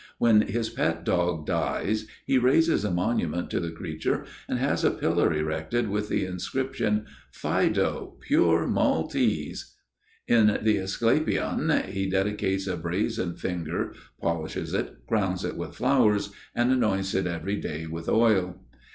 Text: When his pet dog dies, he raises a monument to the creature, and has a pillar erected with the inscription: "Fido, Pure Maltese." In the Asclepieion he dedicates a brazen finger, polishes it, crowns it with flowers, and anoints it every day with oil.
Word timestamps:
When 0.17 0.41
his 0.41 0.71
pet 0.71 1.03
dog 1.03 1.45
dies, 1.45 2.07
he 2.25 2.39
raises 2.39 2.83
a 2.83 2.89
monument 2.89 3.51
to 3.51 3.59
the 3.59 3.69
creature, 3.69 4.25
and 4.49 4.57
has 4.57 4.83
a 4.83 4.89
pillar 4.89 5.31
erected 5.31 5.89
with 5.89 6.09
the 6.09 6.25
inscription: 6.25 7.05
"Fido, 7.31 8.17
Pure 8.21 8.65
Maltese." 8.65 9.75
In 10.27 10.47
the 10.47 10.77
Asclepieion 10.79 11.85
he 11.89 12.09
dedicates 12.09 12.65
a 12.65 12.77
brazen 12.77 13.35
finger, 13.35 13.93
polishes 14.19 14.73
it, 14.73 14.95
crowns 15.07 15.45
it 15.45 15.55
with 15.55 15.75
flowers, 15.75 16.31
and 16.55 16.71
anoints 16.71 17.13
it 17.13 17.27
every 17.27 17.57
day 17.57 17.85
with 17.85 18.09
oil. 18.09 18.59